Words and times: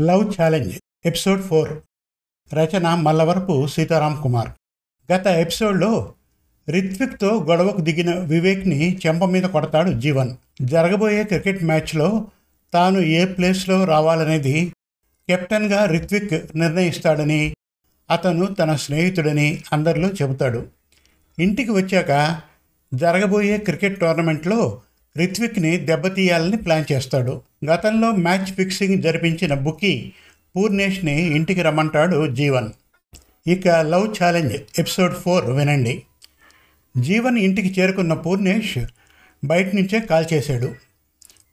Love 0.00 0.32
challenge 0.40 0.74
episode 1.06 1.42
four. 1.42 1.72
రచన 2.54 2.94
మల్లవరపు 2.94 3.66
సీతారాం 3.66 4.20
కుమార్. 4.22 4.48
గత 5.12 5.26
ఎపిసోడ్లో 5.26 6.14
రిత్విక్తో 6.68 7.44
గొడవకు 7.44 7.80
దిగిన 7.80 8.14
వివేక్ని 8.14 8.98
చెంప 9.06 9.24
మీద 9.24 9.42
కొడతాడు 9.42 9.90
జీవన్. 9.90 10.36
జరగబోయే 10.62 11.24
క్రికెట్ 11.24 11.64
మ్యాచ్లో 11.64 12.26
తాను 12.74 12.98
ఏ 12.98 13.24
ప్లేస్లో 13.24 13.84
రావాలనేది 13.84 14.72
కెప్టెన్గా 15.28 15.84
రిత్విక్ 15.84 16.56
నిర్ణయిస్తాడని 16.56 17.54
అతను 18.10 18.46
తన 18.46 18.74
స్నేహితుడని 18.74 19.62
అందరిలో 19.72 20.08
చెబుతాడు. 20.08 20.66
ఇంటికి 21.38 21.70
వచ్చాక 21.70 22.40
జరగబోయే 22.94 23.58
క్రికెట్ 23.58 24.00
టోర్నమెంట్లో 24.00 24.82
రిత్విక్ని 25.16 25.76
దెబ్బతీయాలని 25.76 26.56
ప్లాన్ 26.56 26.92
చేస్తాడు. 26.92 27.42
గతంలో 27.64 28.12
మ్యాచ్ 28.12 28.46
ఫిక్సింగ్ 28.46 29.02
జరిపించిన 29.02 29.54
బుకీ 29.54 30.12
పూర్ణేష్ని 30.56 31.22
ఇంటికి 31.22 31.62
రమ్మంటాడు 31.62 32.34
జీవన్. 32.34 32.68
ఇక 33.46 33.68
లవ్ 33.68 34.14
ఛాలెంజ్ 34.22 34.54
ఎపిసోడ్ 34.78 35.14
ఫోర్ 35.14 35.50
వినండి. 35.50 36.02
జీవన్ 37.00 37.38
ఇంటికి 37.38 37.80
చేరుకున్న 37.80 38.14
పూర్ణేష్ 38.14 38.78
బయట 39.44 39.74
నుంచే 39.74 40.00
కాల్ 40.00 40.26
చేశాడు. 40.32 40.74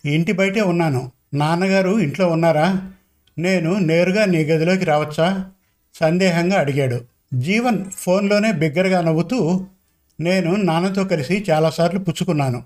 ఇంటి 0.05 0.32
బయటే 0.32 0.62
ఉన్నాను. 0.62 1.12
నాన్నగారు 1.34 1.99
ఇంట్లో 1.99 2.27
ఉన్నారా? 2.27 2.91
నేను 3.38 3.80
నేరుగా 3.80 4.26
నీ 4.26 4.44
గదిలోకి 4.44 4.85
రావచ్చా? 4.85 5.52
సందేహంగా 5.96 6.60
అడిగాడు. 6.60 7.02
జీవన్ 7.34 7.85
ఫోన్లోనే 7.91 8.52
బిగ్గరగా 8.52 9.02
నవ్వుతూ 9.02 9.66
నేను 10.20 10.55
నాన్నతో 10.55 11.04
కలిసి 11.04 11.46
చాలాసార్లు 11.49 11.99
పుచ్చుకున్నాను. 11.99 12.63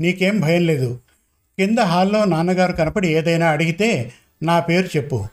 నీకేం 0.00 0.40
భయం 0.40 0.66
లేదు. 0.66 1.00
కింద 1.58 1.78
హాల్లో 1.78 2.24
నాన్నగారు 2.24 2.72
కనపడి 2.72 3.08
ఏదైనా 3.08 3.50
అడిగితే 3.50 4.12
నా 4.42 4.60
పేరు 4.60 4.86
చెప్పు. 4.96 5.26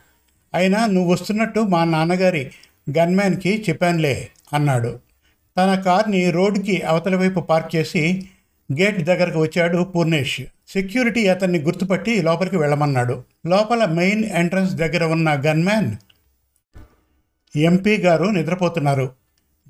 అయినా 0.53 0.85
నువ్వు 0.85 1.13
వస్తున్నట్టు 1.13 1.59
మా 1.59 1.83
నాన్నగారి 1.83 2.51
గన్మ్యాన్కి 2.97 3.65
చెప్పానులే 3.69 4.27
అన్నాడు. 4.53 4.99
తన 5.57 5.75
కార్ని 5.75 6.31
రోడ్డుకి 6.31 6.81
అవతల 6.81 7.15
వైపు 7.15 7.39
పార్క్ 7.39 7.75
చేసి 7.75 8.29
గేట్ 8.73 9.01
దగ్గరకు 9.01 9.41
వచ్చాడు 9.41 9.83
పూర్ణేష్. 9.83 10.41
సెక్యూరిటీ 10.67 11.27
అతన్ని 11.27 11.59
గుర్తుపట్టి 11.59 12.21
లోపలికి 12.21 12.57
వెళ్ళమన్నాడు. 12.57 13.23
లోపల 13.47 13.85
మెయిన్ 13.85 14.25
ఎంట్రన్స్ 14.25 14.73
దగ్గర 14.73 15.03
ఉన్న 15.03 15.33
గన్మ్యాన్ 15.33 15.95
ఎంపీ 17.55 17.97
గారు 17.97 18.23
నిద్రపోతున్నారు. 18.23 19.11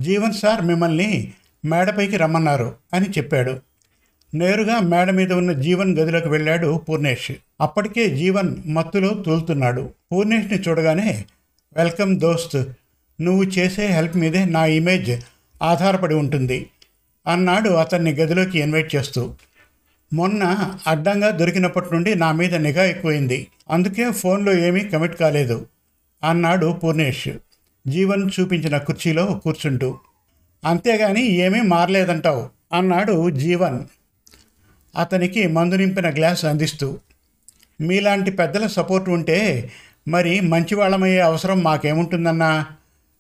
జీవన్ 0.02 0.34
సార్ 0.34 0.62
మిమ్మల్ని 0.66 1.34
మేడపైకి 1.66 2.18
రమ్మన్నారు 2.18 2.76
అని 2.94 3.06
చెప్పాడు. 3.10 3.60
నేరుగా 4.36 4.80
మేడ 4.80 5.10
మీద 5.10 5.34
ఉన్న 5.34 5.52
జీవన్ 5.52 5.98
గదిలోకి 5.98 6.30
వెళ్ళాడు 6.30 6.82
పూర్ణేష్. 6.90 7.32
అప్పటికే 7.62 8.10
జీవన్ 8.10 8.56
మత్తులో 8.66 9.10
తూలుతున్నాడు. 9.14 9.90
పూర్ణేష్ని 10.12 10.58
చూడగానే 10.60 11.26
వెల్కమ్ 11.78 12.20
దోస్త్ 12.20 12.58
నువ్వు 13.22 13.44
చేసే 13.44 13.86
హెల్ప్ 13.88 14.18
మీదే 14.18 14.46
నా 14.46 14.66
ఇమేజ్ 14.66 15.12
ఆధారపడి 15.64 16.16
ఉంటుంది 16.16 16.70
అన్నాడు 17.28 17.70
అతన్ని 17.70 18.12
గదిలోకి 18.12 18.60
ఇన్వైట్ 18.60 18.96
చేస్తూ. 18.96 19.34
మొన్న 20.14 20.44
అడ్డంగా 20.88 21.30
దొరికినప్పటి 21.30 21.86
నుండి 21.94 22.16
నా 22.16 22.32
మీద 22.32 22.56
నిఘా 22.56 22.84
ఎక్కువైంది. 22.84 23.48
అందుకే 23.70 24.12
ఫోన్లో 24.12 24.54
ఏమీ 24.54 24.80
కమిట్ 24.80 25.16
కాలేదు 25.16 25.68
అన్నాడు 26.24 26.68
పూర్ణేష్. 26.84 27.28
జీవన్ 27.88 28.30
చూపించిన 28.40 28.78
కుర్చీలో 28.78 29.26
కూర్చుంటూ. 29.44 29.98
అంతేగాని 30.66 31.24
ఏమీ 31.26 31.62
మారలేదంటావు 31.62 32.50
అన్నాడు 32.74 33.30
జీవన్. 33.30 33.80
అతనికి 34.98 35.48
మందు 35.48 35.76
నింపిన 35.76 36.10
గ్లాస్ 36.10 36.46
అందిస్తూ 36.46 37.00
మీలాంటి 37.82 38.32
పెద్దల 38.32 38.68
సపోర్ట్ 38.68 39.10
ఉంటే 39.10 39.72
మరి 40.08 40.42
మంచివాళ్ళమయ్యే 40.42 41.20
అవసరం 41.20 41.64
మాకేముంటుందన్నా? 41.64 42.66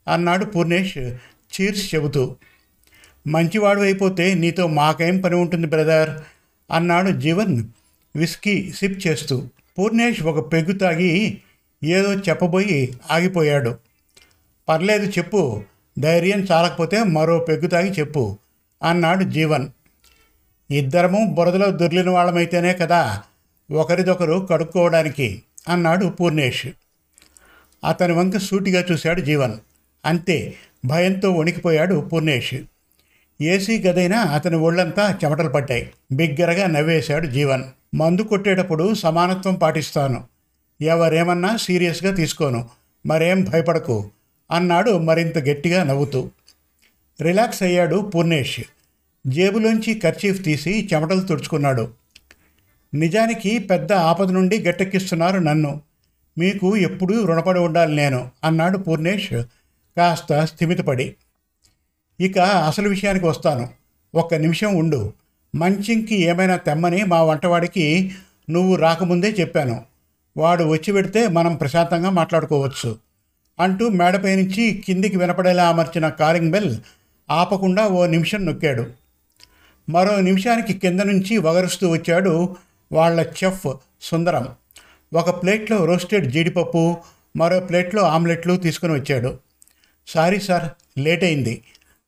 అన్నాడు 0.07 0.45
పూర్ణేష్ 0.45 0.97
చీర్స్ 1.55 1.95
చెబుతూ. 1.95 2.35
మంచివాడు 3.27 3.81
అయిపోతే 3.81 4.33
నీతో 4.33 4.67
మాకేం 4.67 5.21
పని 5.21 5.35
ఉంటుంది 5.35 5.67
బ్రదర్? 5.67 6.09
అన్నాడు 6.71 7.11
జీవన్ 7.11 7.63
విస్కీ 8.15 8.71
సిప్ 8.75 9.07
చేస్తూ. 9.07 9.47
పూర్ణేష్ 9.79 10.23
ఒక 10.23 10.53
పెగ్గు 10.53 10.77
తాగి 10.77 11.37
ఏదో 11.83 12.13
చెప్పబోయి 12.13 12.93
ఆగిపోయాడు. 13.11 13.77
పర్లేదు 14.69 15.05
చెప్పు 15.05 15.63
ధైర్యం 15.99 16.47
చాలకపోతే 16.51 17.03
మరో 17.03 17.39
పెగ్గు 17.39 17.67
తాగి 17.67 17.89
చెప్పు 17.89 18.37
అన్నాడు 18.83 19.23
జీవన్. 19.23 19.69
ఇద్దరము 20.71 21.33
బురదలో 21.33 21.71
దొర్లిన 21.71 22.09
వాళ్ళమైతేనే 22.09 22.73
కదా 22.73 23.23
ఒకరిదొకరు 23.71 24.47
కడుక్కోవడానికి 24.51 25.41
అన్నాడు 25.69 26.05
పూర్ణేష్. 26.05 26.67
అతని 27.89 28.13
వంక 28.13 28.37
సూటిగా 28.37 28.85
చూశాడు 28.91 29.21
జీవన్. 29.21 29.53
అంతే 30.05 30.53
భయంతో 30.85 31.31
వణికిపోయాడు 31.31 31.95
పూర్ణేష్. 31.95 32.53
ఏసీ 33.41 33.83
గదైనా 33.83 34.19
అతని 34.19 34.55
ఒళ్ళంతా 34.55 35.19
చెమటలు 35.23 35.49
పడ్డాయి. 35.49 35.91
బిగ్గరగా 36.11 36.67
నవ్వేశాడు 36.67 37.27
జీవన్. 37.27 37.63
మందు 37.95 38.21
కొట్టేటప్పుడు 38.21 38.93
సమానత్వం 38.93 39.55
పాటిస్తాను. 39.55 40.23
ఎవరేమన్నా 40.81 41.57
సీరియస్గా 41.57 42.15
తీసుకోను. 42.15 42.69
మరేం 43.05 43.43
భయపడకు 43.43 44.09
అన్నాడు 44.51 44.91
మరింత 44.91 45.37
గట్టిగా 45.37 45.83
నవ్వుతూ. 45.83 46.29
రిలాక్స్ 47.21 47.63
అయ్యాడు 47.63 48.11
పూర్ణేష్. 48.15 48.59
జేబులోంచి 49.27 49.93
కర్చీఫ్ 49.93 50.43
తీసి 50.43 50.89
చెమటలు 50.93 51.21
తుడుచుకున్నాడు. 51.21 51.91
నిజానికి 52.93 53.59
పెద్ద 53.59 53.93
ఆపద 53.93 54.31
నుండి 54.31 54.59
గట్టెక్కిస్తున్నారు 54.59 55.39
నన్ను. 55.39 55.81
మీకు 56.37 56.77
ఎప్పుడూ 56.77 57.25
రుణపడి 57.25 57.59
ఉండాలి 57.59 57.95
నేను 57.95 58.31
అన్నాడు 58.43 58.77
పూర్ణేష్ 58.77 59.33
కాస్త 59.97 60.45
స్థిమితపడి. 60.45 61.15
ఇక 62.19 62.39
అసలు 62.39 62.89
విషయానికి 62.89 63.25
వస్తాను. 63.25 63.69
ఒక్క 64.15 64.33
నిమిషం 64.33 64.75
ఉండు. 64.75 65.13
మంచింకి 65.55 66.21
ఏమైనా 66.21 66.55
తెమ్మని 66.55 67.03
మా 67.03 67.21
వంటవాడికి 67.21 68.11
నువ్వు 68.49 68.75
రాకముందే 68.75 69.29
చెప్పాను. 69.29 69.83
వాడు 70.37 70.63
వచ్చి 70.63 70.93
పెడితే 70.93 71.27
మనం 71.27 71.55
ప్రశాంతంగా 71.55 72.09
మాట్లాడుకోవచ్చు 72.09 72.97
అంటూ 73.59 73.89
మేడపై 73.89 74.35
నుంచి 74.35 74.83
కిందికి 74.85 75.17
వినపడేలా 75.17 75.69
అమర్చిన 75.69 76.09
కాలింగ్ 76.09 76.51
బెల్ 76.51 76.77
ఆపకుండా 77.29 77.87
ఓ 77.87 78.05
నిమిషం 78.05 78.45
నొక్కాడు. 78.45 79.04
మరో 79.89 80.21
నిమిషానికి 80.21 80.73
కింద 80.73 80.99
నుంచి 80.99 81.37
వగరుస్తూ 81.37 81.89
వచ్చాడు 81.89 82.55
వాళ్ళ 82.91 83.25
చెఫ్ 83.43 83.73
సుందరం. 84.01 84.47
ఒక 85.13 85.43
ప్లేట్లో 85.43 85.85
రోస్టెడ్ 85.85 86.31
జీడిపప్పు 86.31 86.97
మరో 87.37 87.59
ప్లేట్లో 87.59 88.03
ఆమ్లెట్లు 88.03 88.57
తీసుకుని 88.57 88.93
వచ్చాడు. 88.93 89.39
సారీ 90.07 90.39
సార్ 90.39 90.99
లేట్ 90.99 91.23
అయింది 91.23 91.63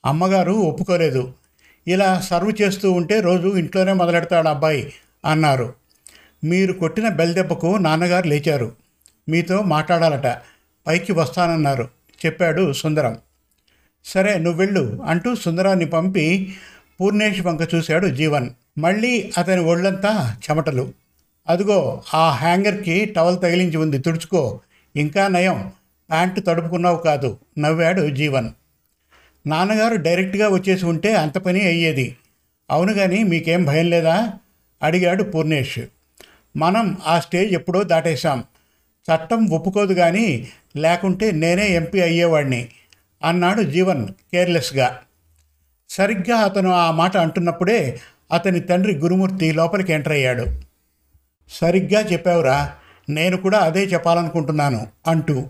అమ్మగారు 0.06 0.52
ఒప్పుకోలేదు. 0.52 1.34
ఇలా 1.88 2.20
సర్వ్ 2.20 2.52
చేస్తూ 2.62 2.92
ఉంటే 2.92 3.20
రోజు 3.22 3.48
ఇంట్లోనే 3.48 3.94
మొదలెడతాడు 3.94 4.48
అబ్బాయి 4.48 4.94
అన్నారు. 5.26 5.74
మీరు 6.44 6.74
కొట్టిన 6.74 7.10
బెల్దెబ్బకు 7.10 7.78
నాన్నగారు 7.78 8.28
లేచారు. 8.28 8.72
మీతో 9.30 9.62
మాట్లాడాలట. 9.62 10.42
పైకి 10.88 11.12
వస్తానన్నారు 11.12 11.90
చెప్పాడు 12.26 12.74
సుందరం. 12.74 13.18
సరే 14.06 14.38
నువ్వు 14.38 14.60
వెళ్ళు 14.60 15.04
అంటూ 15.06 15.36
సుందరాన్ని 15.36 15.86
పంపి 15.86 16.56
పూర్ణేష్ 17.02 17.42
వంక 17.42 17.76
చూశాడు 17.76 18.08
జీవన్. 18.08 18.50
మళ్ళీ 18.78 19.32
అతని 19.38 19.62
ఒళ్ళంతా 19.62 20.38
చెమటలు. 20.50 20.94
అదిగో 21.50 22.04
ఆ 22.14 22.32
హ్యాంగర్కి 22.32 23.06
టవల్ 23.06 23.42
తగిలించి 23.42 23.78
ఉంది. 23.78 23.98
తుడుచుకో. 23.98 24.60
ఇంకా 24.96 25.28
నయం. 25.28 25.72
ప్యాంటు 26.10 26.40
తడుపుకున్నావు 26.40 26.98
కాదు. 26.98 27.38
నవ్వాడు 27.60 28.10
జీవన్. 28.10 28.50
నాన్నగారు 29.48 29.96
డైరెక్ట్గా 29.96 30.50
వచ్చేసి 30.50 30.86
ఉంటే 30.86 31.16
అంత 31.16 31.38
పని 31.38 31.62
అయ్యేది. 31.62 32.18
అవును 32.72 32.94
కానీ 32.94 33.24
మీకేం 33.24 33.66
భయం 33.66 33.90
లేదా? 33.90 34.34
అడిగాడు 34.84 35.24
పూర్ణేష్. 35.24 35.80
మనం 36.58 36.98
ఆ 37.06 37.20
స్టేజ్ 37.20 37.54
ఎప్పుడో 37.54 37.84
దాటేశాం. 37.84 38.44
చట్టం 39.14 39.46
ఒప్పుకోదు 39.46 39.94
కానీ 39.94 40.48
లేకుంటే 40.78 41.32
నేనే 41.32 41.68
ఎంపీ 41.68 42.02
అయ్యేవాడిని 42.02 42.70
అన్నాడు 43.24 43.62
జీవన్ 43.62 44.08
కేర్లెస్గా. 44.08 45.00
సరిగ్గా 45.90 46.38
అతను 46.38 46.72
ఆ 46.72 46.92
మాట 46.92 47.18
అంటున్నప్పుడే 47.18 48.00
అతని 48.34 48.60
తండ్రి 48.60 48.96
గురుమూర్తి 48.96 49.52
లోపలికి 49.52 49.94
ఎంటర్ 49.94 50.14
అయ్యాడు. 50.14 50.62
సరిగ్గా 51.52 52.02
చెప్పావురా 52.02 52.74
నేను 53.10 53.38
కూడా 53.38 53.60
అదే 53.60 53.84
చెప్పాలనుకుంటున్నాను 53.84 54.88
అంటూ. 55.08 55.46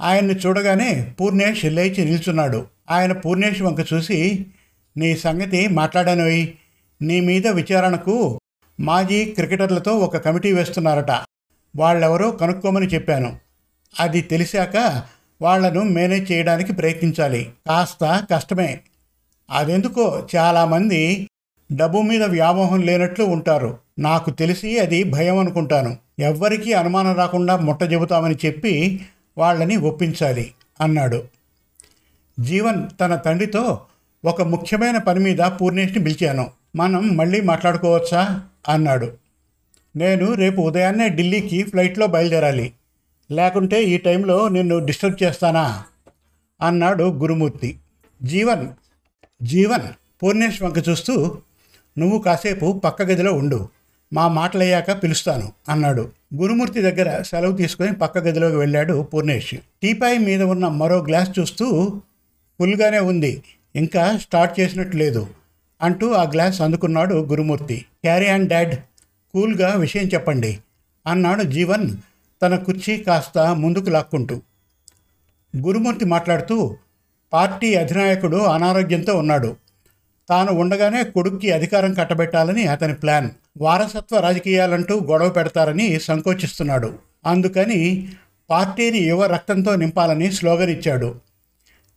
ఆయన్ని 0.00 0.34
చూడగానే 0.34 1.14
పూర్ణేష్ 1.20 1.64
లేచి 1.64 2.04
నిల్చున్నాడు. 2.04 2.66
ఆయన 2.90 3.12
పూర్ణేష్ 3.12 3.62
వంక 3.62 3.92
చూసి 3.92 4.46
నీ 4.96 5.16
సంగతి 5.16 5.68
మాట్లాడానోయ్? 5.68 6.46
నీ 7.02 7.20
మీద 7.20 7.48
విచారణకు 7.48 8.40
మాజీ 8.80 9.24
క్రికెటర్లతో 9.24 9.92
ఒక 9.92 10.16
కమిటీ 10.16 10.52
వేస్తున్నారట. 10.52 11.10
వాళ్ళెవరో 11.76 12.30
కనుక్కోమని 12.30 12.86
చెప్పాను. 12.86 13.36
అది 14.00 14.20
తెలిసాక 14.20 15.02
వాళ్ళను 15.42 15.82
మేనేజ్ 15.82 16.32
చేయడానికి 16.32 16.72
ప్రయత్నించాలి. 16.72 17.50
కాస్త 17.66 18.26
కష్టమే. 18.32 18.80
అదెందుకో 19.50 20.28
చాలామంది 20.36 21.30
డబ్బు 21.72 21.98
మీద 21.98 22.22
వ్యామోహం 22.22 22.82
లేనట్లు 22.82 23.24
ఉంటారు. 23.24 23.78
నాకు 23.98 24.30
తెలిసి 24.30 24.78
అది 24.78 25.04
భయం 25.04 25.38
అనుకుంటాను. 25.38 25.96
ఎవ్వరికీ 26.18 26.72
అనుమానం 26.72 27.14
రాకుండా 27.14 27.56
ముట్ట 27.56 27.82
చెబుతామని 27.82 28.36
చెప్పి 28.46 29.00
వాళ్ళని 29.38 29.76
ఒప్పించాలి 29.76 30.52
అన్నాడు. 30.80 31.24
జీవన్ 32.40 32.86
తన 33.00 33.14
తండ్రితో 33.14 33.80
ఒక 34.24 34.42
ముఖ్యమైన 34.42 34.98
పని 34.98 35.20
మీద 35.20 35.38
పూర్ణేష్ని 35.38 36.04
పిలిచాను. 36.04 36.50
మనం 36.76 37.16
మళ్ళీ 37.16 37.40
మాట్లాడుకోవచ్చా? 37.40 38.42
అన్నాడు. 38.68 39.12
నేను 39.96 40.32
రేపు 40.32 40.60
ఉదయాన్నే 40.60 41.08
ఢిల్లీకి 41.08 41.62
ఫ్లైట్లో 41.62 42.06
బయలుదేరాలి. 42.06 42.72
లేకుంటే 43.32 43.84
ఈ 43.84 43.98
టైంలో 43.98 44.48
నిన్ను 44.48 44.78
డిస్టర్బ్ 44.78 45.22
చేస్తానా? 45.22 45.82
అన్నాడు 46.62 47.04
గురుమూర్తి. 47.04 47.78
జీవన్ 48.22 48.68
జీవన్ 49.42 49.88
పూర్ణేష్ 50.22 50.62
వంక 50.62 50.88
చూస్తూ 50.88 51.38
నువ్వు 51.98 52.18
కాసేపు 52.18 52.80
పక్క 52.84 53.02
గదిలో 53.02 53.32
ఉండు. 53.32 53.68
మా 54.12 54.28
మాటలయ్యాక 54.28 55.02
పిలుస్తాను 55.02 55.52
అన్నాడు. 55.68 56.10
గురుమూర్తి 56.34 56.82
దగ్గర 56.82 57.22
సెలవు 57.22 57.56
తీసుకొని 57.56 57.92
పక్క 57.92 58.18
గదిలోకి 58.18 58.56
వెళ్ళాడు 58.56 59.02
పూర్ణేష్. 59.02 59.54
టీపాయ్ 59.82 60.18
మీద 60.18 60.42
ఉన్న 60.42 60.68
మరో 60.68 60.98
గ్లాస్ 60.98 61.38
చూస్తూ 61.38 62.00
ఫుల్గానే 62.60 62.98
ఉంది. 62.98 63.42
ఇంకా 63.76 64.18
స్టార్ట్ 64.18 64.60
చేసినట్టు 64.60 64.96
లేదు 64.96 65.26
అంటూ 65.82 66.12
ఆ 66.12 66.22
గ్లాస్ 66.22 66.60
అందుకున్నాడు 66.60 67.14
గురుమూర్తి. 67.14 67.76
Carry 67.76 68.26
and 68.26 68.48
dad. 68.48 68.74
కూల్గా 69.34 69.74
విషయం 69.74 70.06
చెప్పండి 70.06 70.58
అన్నాడు 71.06 71.42
జీవన్ 71.42 71.96
తన 72.42 72.56
కుర్చీ 72.56 72.96
కాస్త 72.96 73.38
ముందుకు 73.38 73.90
లాక్కుంటూ. 73.90 74.40
గురుమూర్తి 75.56 76.04
మాట్లాడుతూ 76.04 76.76
పార్టీ 77.32 77.74
అధినాయకుడు 77.74 78.36
అనారోగ్యంతో 78.36 79.16
ఉన్నాడు. 79.18 79.56
తాను 80.28 80.52
ఉండగానే 80.52 81.04
కొడుక్కి 81.04 81.52
అధికారం 81.52 81.94
కట్టబెట్టాలని 81.94 82.66
అతని 82.66 82.94
ప్లాన్. 82.94 83.30
వారసత్వ 83.60 84.20
రాజకీయాలంటూ 84.20 85.00
గొడవ 85.00 85.28
పెడతారని 85.28 86.00
సంకోచిస్తున్నాడు. 86.00 86.94
అందుకని 87.26 88.08
పార్టీని 88.50 88.98
యువ 88.98 89.26
రక్తంతో 89.26 89.76
నింపాలని 89.76 90.32
స్లోగన్ 90.32 90.70
ఇచ్చాడు. 90.70 91.14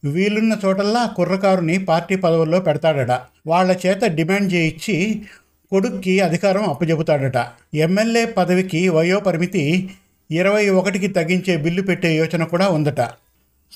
వీలున్న 0.04 0.58
చోటల్లా 0.66 1.06
కుర్రకారుని 1.06 1.86
పార్టీ 1.86 2.16
పదవుల్లో 2.16 2.60
పెడతాడట. 2.60 3.12
వాళ్ళ 3.48 3.76
చేత 3.86 4.06
డిమాండ్ 4.06 4.54
చేయించి 4.54 5.22
కొడుక్కి 5.72 6.20
అధికారం 6.20 6.70
అప్పచెబుతాడట 6.70 7.48
ఎమ్మెల్యే 7.74 8.26
పదవికి 8.26 8.90
వయో 8.90 9.20
పరిమితి 9.20 9.90
ఇరవై 10.32 10.70
ఒకటికి 10.70 11.08
తగ్గించే 11.08 11.58
బిల్లు 11.58 11.82
పెట్టే 11.82 12.16
యోచన 12.16 12.44
కూడా 12.44 12.70
ఉందట. 12.70 13.02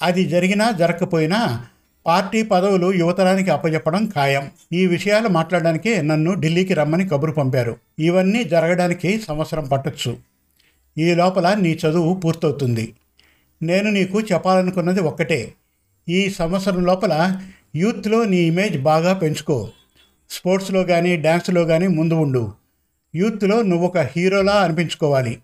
అది 0.01 0.25
జరిగినా 0.25 0.71
జరగకపోయినా 0.71 1.65
పార్టీ 2.05 2.41
పదవులు 2.41 2.93
యువతరానికి 2.93 3.49
అప్పజెప్పడం 3.49 4.11
ఖాయం. 4.15 4.51
ఈ 4.73 4.87
విషయాలు 4.87 5.27
మాట్లాడడానికి 5.27 6.01
నన్ను 6.01 6.33
ఢిల్లీకి 6.33 6.73
రమ్మని 6.73 7.09
కబురు 7.09 7.31
పంపారు. 7.31 7.77
ఇవన్నీ 7.99 8.43
జరగడానికి 8.43 9.19
సంవత్సరం 9.19 9.65
పట్టొచ్చు. 9.65 10.17
ఈ 10.97 11.13
లోపల 11.13 11.53
నీ 11.53 11.79
చదువు 11.87 12.15
పూర్తవుతుంది. 12.15 12.93
నేను 13.63 13.91
నీకు 13.91 14.21
చెప్పాలనుకున్నది 14.21 15.01
ఒక్కటే. 15.01 15.53
ఈ 16.09 16.29
సంవత్సరం 16.29 16.85
లోపల 16.85 17.41
యూత్లో 17.75 18.23
నీ 18.23 18.37
ఇమేజ్ 18.37 18.77
బాగా 18.77 19.13
పెంచుకో. 19.13 19.69
స్పోర్ట్స్లో 20.29 20.83
కానీ 20.83 21.15
డ్యాన్స్లో 21.15 21.65
కానీ 21.65 21.87
ముందు 21.87 22.13
ఉండు. 22.13 22.51
యూత్లో 23.15 23.61
నువ్వు 23.61 23.87
ఒక 23.87 23.97
హీరోలా 23.97 24.53
అనిపించుకోవాలి. 24.53 25.39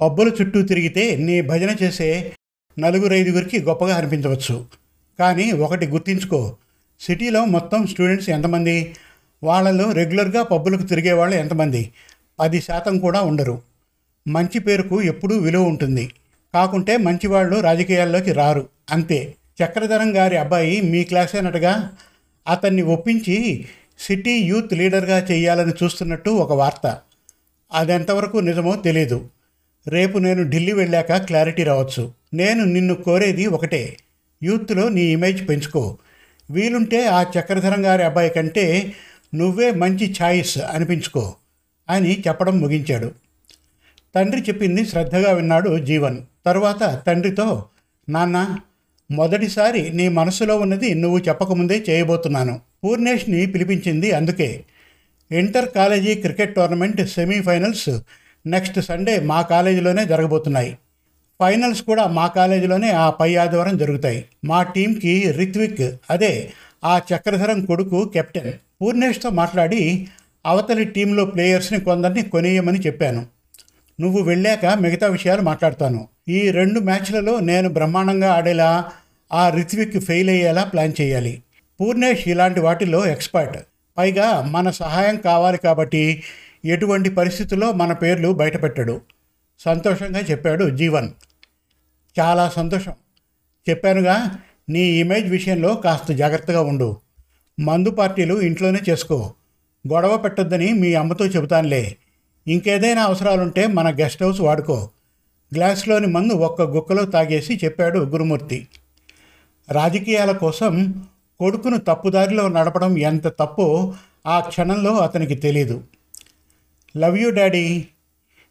పబ్బుల 0.00 0.32
చుట్టూ 0.42 0.62
తిరిగితే 0.62 1.16
నీ 1.16 1.40
భజన 1.40 1.76
చేసే 1.82 2.32
నలుగురు 2.78 3.14
ఐదుగురికి 3.14 3.62
గొప్పగా 3.62 3.96
అనిపించవచ్చు. 3.96 4.66
కానీ 5.18 5.52
ఒకటి 5.52 5.86
గుర్తించుకో. 5.86 6.56
సిటీలో 7.00 7.44
మొత్తం 7.44 7.86
స్టూడెంట్స్ 7.86 8.30
ఎంతమంది? 8.30 8.94
వాళ్ళలో 9.42 9.92
రెగ్యులర్గా 9.92 10.42
పబ్బులకు 10.42 10.82
తిరిగే 10.82 11.12
వాళ్ళు 11.12 11.36
ఎంతమంది? 11.36 11.92
పది 12.40 12.60
శాతం 12.60 12.98
కూడా 12.98 13.20
ఉండరు. 13.20 13.62
మంచి 14.28 14.58
పేరుకు 14.58 15.02
ఎప్పుడూ 15.02 15.36
విలువ 15.36 15.62
ఉంటుంది. 15.62 16.10
కాకుంటే 16.54 16.96
మంచివాళ్ళు 16.96 17.60
రాజకీయాల్లోకి 17.60 18.32
రారు. 18.32 18.68
అంతే. 18.90 19.34
చక్రధరం 19.64 20.16
గారి 20.16 20.36
అబ్బాయి 20.36 20.80
మీ 20.80 21.04
క్లాసేనట్టుగా 21.04 21.92
అతన్ని 22.48 22.82
ఒప్పించి 22.82 23.64
సిటీ 23.98 24.30
యూత్ 24.30 24.74
లీడర్గా 24.74 25.18
చేయాలని 25.18 25.72
చూస్తున్నట్టు 25.84 26.30
ఒక 26.30 26.52
వార్త. 26.52 26.98
అదెంతవరకు 27.72 28.36
నిజమో 28.36 28.76
తెలియదు 28.76 29.28
రేపు 29.88 30.18
నేను 30.18 30.50
ఢిల్లీ 30.50 30.72
వెళ్ళాక 30.72 31.16
క్లారిటీ 31.16 31.62
రావచ్చు. 31.62 32.12
నేను 32.34 32.64
నిన్ను 32.64 32.94
కోరేది 32.94 33.46
ఒకటే. 33.46 33.96
యూత్లో 34.42 34.88
నీ 34.88 35.02
ఇమేజ్ 35.02 35.48
పెంచుకో. 35.48 35.98
వీలుంటే 36.50 37.06
ఆ 37.06 37.22
చక్రధరం 37.22 37.86
గారి 37.86 38.02
అబ్బాయి 38.02 38.30
కంటే 38.30 38.92
నువ్వే 39.34 39.70
మంచి 39.70 40.14
ఛాయిస్ 40.22 40.58
అనిపించుకో 40.58 41.34
అని 41.90 42.22
చెప్పడం 42.28 42.60
ముగించాడు. 42.60 43.12
తండ్రి 44.14 44.40
చెప్పింది 44.40 44.86
శ్రద్ధగా 44.86 45.32
విన్నాడు 45.32 45.78
జీవన్. 45.78 46.18
తరువాత 46.46 47.02
తండ్రితో 47.06 47.64
నాన్న 48.08 48.58
మొదటిసారి 49.10 49.90
నీ 49.90 50.08
మనసులో 50.08 50.56
ఉన్నది 50.56 50.94
నువ్వు 50.94 51.18
చెప్పకముందే 51.18 51.84
చేయబోతున్నాను. 51.90 52.60
పూర్ణేష్ని 52.84 53.46
పిలిపించింది 53.46 54.12
అందుకే. 54.12 54.64
Inter 55.32 55.68
college 55.68 56.14
cricket 56.14 56.54
tournament 56.54 57.10
semifinals 57.10 57.88
next 58.46 58.80
Sunday 58.80 59.20
మా 59.20 59.42
కాలేజీలోనే 59.42 60.04
జరగబోతున్నాయి. 60.04 60.78
ఫైనల్స్ 61.40 61.82
కూడా 61.82 62.06
మా 62.06 62.26
కాలేజీలోనే 62.26 62.90
ఆ 62.90 63.10
పై 63.10 63.36
ఆదివారం 63.36 63.76
జరుగుతాయి. 63.76 64.24
మా 64.44 64.62
టీంకి 64.62 65.32
రిత్విక్ 65.32 65.96
అదే 66.10 66.50
ఆ 66.84 66.98
చక్రధరం 66.98 67.64
కొడుకు 67.64 68.10
కెప్టెన్ 68.14 68.52
పూర్ణేష్తో 68.82 69.30
మాట్లాడి 69.30 70.08
అవతలి 70.46 70.84
టీంలో 70.84 71.24
ప్లేయర్స్ని 71.24 71.80
కొందరిని 71.80 72.22
కొనేయమని 72.22 72.78
చెప్పాను. 72.78 73.26
నువ్వు 74.00 74.22
వెళ్ళాక 74.22 74.66
మిగతా 74.66 75.06
విషయాలు 75.06 75.40
మాట్లాడతాను. 75.40 76.08
ఈ 76.28 76.50
రెండు 76.50 76.80
మ్యాచ్లలో 76.80 77.40
నేను 77.40 77.68
బ్రహ్మాండంగా 77.68 78.32
ఆడేలా 78.32 78.84
ఆ 79.32 79.48
రిత్విక్ 79.48 79.98
ఫెయిల్ 79.98 80.30
అయ్యేలా 80.30 80.64
ప్లాన్ 80.64 80.92
చేయాలి. 81.00 81.42
పూర్ణేష్ 81.80 82.28
ఇలాంటి 82.28 82.60
వాటిల్లో 82.60 83.06
ఎక్స్పర్ట్. 83.06 83.58
పైగా 83.98 84.42
మన 84.42 84.70
సహాయం 84.70 85.16
కావాలి 85.16 85.58
కాబట్టి 85.58 86.22
ఎటువంటి 86.66 87.10
పరిస్థితుల్లో 87.10 87.72
మన 87.72 87.92
పేర్లు 87.92 88.28
బయటపెట్టాడు? 88.28 89.00
సంతోషంగా 89.58 90.20
చెప్పాడు 90.20 90.70
జీవన్. 90.70 91.10
చాలా 92.20 92.48
సంతోషం. 92.48 92.92
చెప్పానుగా 93.70 94.38
నీ 94.68 94.80
ఇమేజ్ 94.80 95.30
విషయంలో 95.30 95.74
కాస్త 95.74 96.12
జాగ్రత్తగా 96.12 96.60
ఉండు. 96.60 96.96
మందు 97.60 97.90
పార్టీలు 97.90 98.40
ఇంట్లోనే 98.40 98.78
చేసుకో. 98.90 99.34
గొడవ 99.92 100.16
పెట్టొద్దని 100.16 100.72
మీ 100.72 100.94
అమ్మతో 100.94 101.26
చెబుతానులే. 101.26 101.96
ఇంకేదైనా 102.48 103.02
అవసరాలుంటే 103.02 103.66
మన 103.66 103.90
గెస్ట్ 103.90 104.22
హౌస్ 104.22 104.40
వాడుకో. 104.40 104.90
గ్లాస్లోని 105.54 106.06
మందు 106.06 106.32
ఒక్క 106.32 106.62
గుక్కలో 106.62 107.04
తాగేసి 107.04 107.60
చెప్పాడు 107.64 107.98
గురుమూర్తి. 107.98 108.68
రాజకీయాల 109.70 110.32
కోసం 110.32 111.04
కొడుకును 111.38 111.76
తప్పుదారిలో 111.76 112.48
నడపడం 112.48 112.98
ఎంత 112.98 113.26
తప్పో 113.26 113.94
ఆ 114.26 114.40
క్షణంలో 114.40 114.96
అతనికి 114.96 115.34
తెలియదు 115.34 115.84
లవ్ 116.96 117.18
యూ 117.18 117.30
డాడీ. 117.30 117.86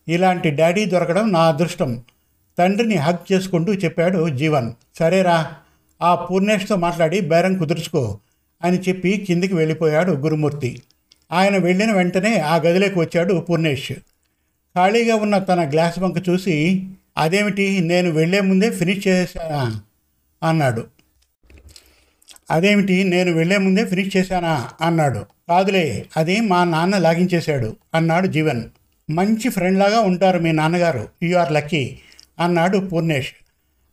ఇలాంటి 0.08 0.50
డాడీ 0.50 0.86
దొరకడం 0.86 1.32
నా 1.32 1.48
అదృష్టం. 1.48 2.04
తండ్రిని 2.58 2.96
హక్ 2.96 3.34
చేసుకుంటూ 3.34 3.74
చెప్పాడు 3.74 4.30
జీవన్. 4.30 4.72
సరేరా 5.00 5.54
ఆ 6.02 6.16
పూర్ణేష్తో 6.16 6.75
మాట్లాడి 6.75 7.22
బేరం 7.22 7.58
కుదుర్చుకో 7.58 8.20
అని 8.64 8.80
చెప్పి 8.80 9.18
కిందికి 9.18 9.56
వెళ్ళిపోయాడు 9.56 10.12
గురుమూర్తి. 10.12 10.82
ఆయన 11.32 11.58
వెళ్ళిన 11.58 11.92
వెంటనే 11.92 12.40
ఆ 12.40 12.56
గదిలోకి 12.56 13.00
వచ్చాడు 13.00 13.34
పూర్ణేష్. 13.34 13.92
ఖాళీగా 14.75 15.16
ఉన్న 15.16 15.38
తన 15.38 15.70
గ్లాస్ 15.70 16.00
బంక్ 16.00 16.30
చూసి 16.30 16.88
అదేమిటి 17.18 17.80
నేను 17.80 18.12
వెళ్ళే 18.12 18.42
ముందే 18.42 18.72
ఫినిష్ 18.72 19.08
చేశానా? 19.08 19.82
అన్నాడు. 20.50 20.88
అదేమిటి 22.52 23.04
నేను 23.04 23.32
వెళ్ళే 23.32 23.58
ముందే 23.58 23.86
ఫినిష్ 23.86 24.18
చేశానా? 24.18 24.70
అన్నాడు. 24.82 25.25
కాదులే 25.50 26.06
అది 26.18 26.42
మా 26.42 26.64
నాన్న 26.64 26.98
లాగించేశాడు 26.98 27.75
అన్నాడు 27.96 28.28
జీవన్. 28.28 28.64
మంచి 29.10 29.50
ఫ్రెండ్లాగా 29.50 30.00
ఉంటారు 30.00 30.40
మీ 30.40 30.52
నాన్నగారు 30.52 31.08
యు 31.24 31.38
ఆర్ 31.38 31.52
లక్కీ 31.52 31.98
అన్నాడు 32.40 32.78
పూర్ణేష్. 32.78 33.32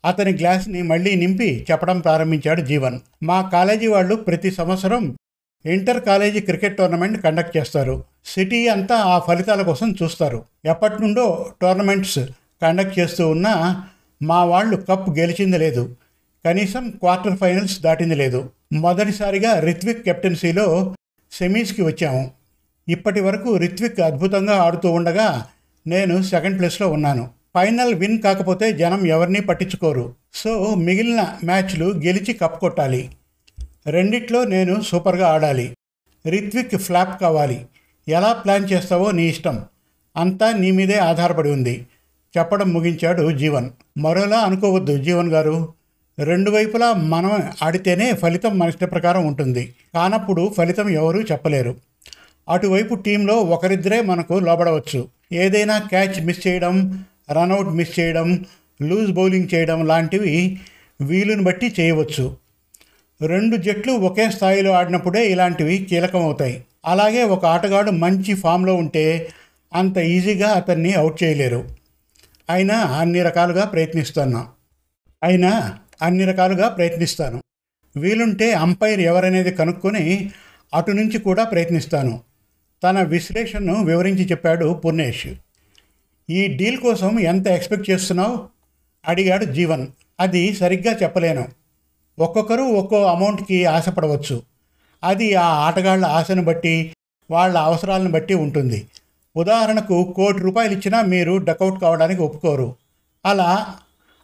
అతని 0.04 0.32
గ్లాస్ని 0.32 0.82
మళ్ళీ 0.82 1.14
నింపి 1.14 1.66
చెప్పడం 1.70 2.00
ప్రారంభించాడు 2.00 2.60
జీవన్. 2.60 3.00
మా 3.22 3.42
కాలేజీ 3.42 3.86
వాళ్ళు 3.86 4.14
ప్రతి 4.14 4.50
సంవత్సరం 4.50 5.16
inter 5.66 6.04
college 6.04 6.40
cricket 6.40 6.76
tournament 6.76 7.22
conduct 7.22 7.56
చేస్తారు. 7.56 8.04
సిటీ 8.24 8.68
అంతా 8.68 8.96
ఆ 8.96 9.18
ఫలితాల 9.18 9.62
కోసం 9.62 9.94
చూస్తారు. 10.02 10.44
ఎప్పటి 10.64 11.02
నుండో 11.02 11.52
టోర్నమెంట్స్ 11.62 12.18
కండక్ట్ 12.62 12.98
చేస్తూ 12.98 13.28
ఉన్నా 13.28 13.84
మా 14.22 14.44
వాళ్ళు 14.44 14.76
కప్ 14.76 15.10
గెలిచింది 15.10 15.58
లేదు. 15.58 15.96
కనీసం 16.44 16.90
క్వార్టర్ 16.90 17.36
ఫైనల్స్ 17.36 17.80
దాటింది 17.80 18.14
లేదు. 18.14 18.50
మొదటిసారిగా 18.72 19.60
రిత్విక్ 19.60 20.02
కెప్టెన్సీలో 20.02 20.94
సెమీస్కి 21.32 21.82
వచ్చాము. 21.82 22.30
ఇప్పటి 22.88 23.20
వరకు 23.20 23.56
రిత్విక్ 23.56 24.00
అద్భుతంగా 24.00 24.62
ఆడుతూ 24.62 24.90
ఉండగా 24.90 25.46
నేను 25.86 26.22
సెకండ్ 26.22 26.58
ప్లేస్లో 26.58 26.88
ఉన్నాను. 26.88 27.30
ఫైనల్ 27.54 27.94
విన్ 27.94 28.22
కాకపోతే 28.22 28.72
జనం 28.72 29.06
ఎవరినీ 29.06 29.40
పట్టించుకోరు. 29.40 30.14
సో 30.34 30.74
మిగిలిన 30.74 31.34
మ్యాచ్లు 31.44 31.86
గెలిచి 31.86 32.32
కప్ 32.32 32.60
కొట్టాలి. 32.60 33.10
రెండిట్లో 33.86 34.44
నేను 34.44 34.80
సూపర్గా 34.80 35.28
ఆడాలి. 35.28 35.76
రిత్విక్ 36.26 36.76
ఫ్లాప్ 36.76 37.20
కావాలి. 37.20 37.66
ఎలా 38.08 38.32
ప్లాన్ 38.32 38.72
చేస్తావో 38.72 39.10
నీ 39.10 39.26
ఇష్టం. 39.26 39.64
అంతా 40.16 40.52
నీ 40.52 40.70
మీదే 40.70 40.98
ఆధారపడి 40.98 41.50
ఉంది. 41.50 41.86
చెప్పడం 42.38 42.68
ముగించాడు 42.68 43.32
జీవన్. 43.32 43.70
మరోలా 43.98 44.38
అనుకోవద్దు 44.38 44.98
జీవన్ 44.98 45.28
గారు. 45.28 45.74
రెండు 46.18 46.50
వైపులా 46.50 46.92
మనం 46.92 47.50
ఆడితేనే 47.62 48.12
ఫలితం 48.12 48.58
మన 48.58 48.68
ఇష్ట 48.68 48.84
ప్రకారం 48.84 49.26
ఉంటుంది. 49.26 49.74
కానప్పుడు 49.94 50.54
ఫలితం 50.56 50.88
ఎవరూ 50.88 51.22
చెప్పలేరు. 51.22 51.76
అటువైపు 52.48 52.94
టీంలో 52.94 53.34
ఒకరిద్దరే 53.34 54.00
మనకు 54.00 54.32
లోబడవచ్చు. 54.32 55.08
ఏదైనా 55.32 55.78
క్యాచ్ 55.78 56.24
మిస్ 56.24 56.46
చేయడం 56.46 57.04
రన్అవుట్ 57.32 57.68
మిస్ 57.68 58.00
చేయడం 58.00 58.44
లూజ్ 58.82 59.12
బౌలింగ్ 59.12 59.54
చేయడం 59.54 59.86
లాంటివి 59.86 60.60
వీలుని 61.00 61.42
బట్టి 61.42 61.74
చేయవచ్చు. 61.80 62.36
రెండు 63.26 63.56
జట్లు 63.56 63.92
ఒకే 63.92 64.30
స్థాయిలో 64.30 64.72
ఆడినప్పుడే 64.72 65.30
ఇలాంటివి 65.30 65.78
కీలకమవుతాయి. 65.78 66.64
అలాగే 66.86 67.22
ఒక 67.22 67.46
ఆటగాడు 67.46 67.90
మంచి 67.90 68.34
ఫామ్లో 68.34 68.74
ఉంటే 68.74 69.28
అంత 69.74 69.98
ఈజీగా 69.98 70.48
అతన్ని 70.48 70.94
అవుట్ 70.94 71.22
చేయలేరు. 71.22 71.68
అయినా 72.50 72.74
అన్ని 72.74 73.22
రకాలుగా 73.22 73.64
ప్రయత్నిస్తున్నాం. 73.64 74.46
అయినా 75.22 75.78
అన్ని 76.02 76.24
రకాలుగా 76.24 76.68
ప్రయత్నిస్తాను. 76.68 77.42
వీలుంటే 77.96 78.52
అంపైర్ 78.52 79.00
ఎవరనేది 79.00 79.50
కనుక్కొని 79.50 80.30
అటు 80.74 80.90
నుంచి 80.90 81.18
కూడా 81.18 81.44
ప్రయత్నిస్తాను. 81.44 82.20
తన 82.84 83.02
విశ్లేషణను 83.02 83.84
వివరించి 83.84 84.24
చెప్పాడు 84.24 84.72
పూర్ణేష్ 84.84 85.26
ఈ 86.30 86.46
డీల్ 86.46 86.78
కోసం 86.78 87.20
ఎంత 87.20 87.46
ఎక్స్పెక్ట్ 87.46 87.90
చేస్తున్నావు? 87.90 88.48
అడిగాడు 89.08 89.44
జీవన్. 89.44 89.86
అది 90.20 90.54
సరిగ్గా 90.54 90.96
చెప్పలేను. 91.02 91.48
ఒక్కొక్కరు 92.18 92.62
ఒక్కో 92.62 93.04
అమౌంట్కి 93.04 93.64
ఆశపడవచ్చు. 93.64 94.42
అది 95.04 95.34
ఆ 95.34 95.46
ఆటగాళ్ళ 95.46 96.04
ఆశను 96.04 96.42
బట్టి 96.42 96.94
వాళ్ళ 97.30 97.58
అవసరాలను 97.58 98.10
బట్టి 98.10 98.34
ఉంటుంది. 98.34 98.86
ఉదాహరణకు 99.36 100.12
కోటి 100.16 100.38
రూపాయలు 100.38 100.72
ఇచ్చినా 100.72 101.02
మీరు 101.02 101.36
డకౌట్ 101.36 101.80
కావడానికి 101.80 102.22
ఒప్పుకోరు. 102.22 102.76
అలా 103.26 103.74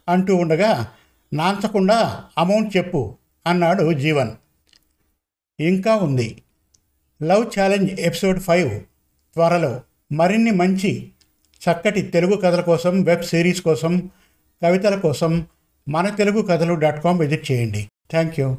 అంటూ 0.09 0.37
ఉండగా 0.37 0.89
నాంచకుండా 1.33 2.25
అమౌంట్ 2.39 2.77
చెప్పు 2.77 3.17
అన్నాడు 3.47 3.93
జీవన్. 3.93 4.31
ఇంకా 5.61 5.97
ఉంది. 5.97 6.43
లవ్ 7.23 7.61
ఛాలెంజ్ 7.61 8.01
ఎపిసోడ్ 8.01 8.41
ఫైవ్ 8.41 8.81
త్వరలో 9.35 9.83
మరిన్ని 10.13 10.51
మంచి 10.51 11.11
చక్కటి 11.71 12.03
తెలుగు 12.03 12.37
కథల 12.37 12.61
కోసం 12.61 13.03
వెబ్ 13.03 13.23
సిరీస్ 13.23 13.63
కోసం 13.63 14.11
కవితల 14.63 14.99
కోసం 14.99 15.47
మన 15.89 16.09
Telugu 16.09 16.43
Kathalu 16.43 16.75
dot 16.75 17.05
com 17.05 17.19
visit 17.19 17.53
చేయండి. 17.53 17.89
Thank 18.11 18.41
you. 18.41 18.59